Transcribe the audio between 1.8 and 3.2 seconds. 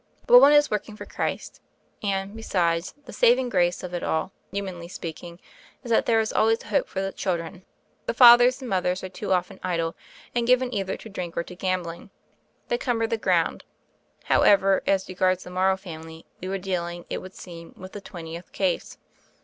and, besides, the